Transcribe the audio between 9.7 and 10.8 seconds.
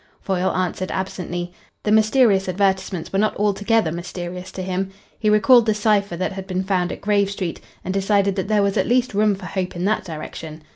in that direction.